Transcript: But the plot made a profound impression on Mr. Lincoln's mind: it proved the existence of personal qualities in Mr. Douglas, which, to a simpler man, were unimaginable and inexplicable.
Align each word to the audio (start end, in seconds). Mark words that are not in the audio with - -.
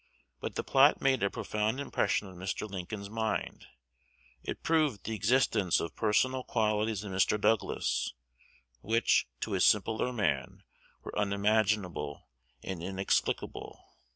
But 0.39 0.55
the 0.55 0.63
plot 0.63 0.99
made 0.99 1.21
a 1.21 1.29
profound 1.29 1.79
impression 1.79 2.27
on 2.27 2.37
Mr. 2.37 2.67
Lincoln's 2.67 3.11
mind: 3.11 3.67
it 4.43 4.63
proved 4.63 5.03
the 5.03 5.13
existence 5.13 5.79
of 5.79 5.95
personal 5.95 6.43
qualities 6.43 7.03
in 7.03 7.11
Mr. 7.11 7.39
Douglas, 7.39 8.15
which, 8.81 9.27
to 9.41 9.53
a 9.53 9.59
simpler 9.61 10.11
man, 10.11 10.63
were 11.03 11.15
unimaginable 11.15 12.29
and 12.63 12.81
inexplicable. 12.81 13.79